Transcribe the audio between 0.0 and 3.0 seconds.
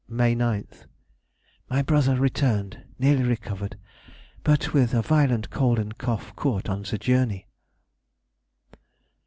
May 9th.—My brother returned,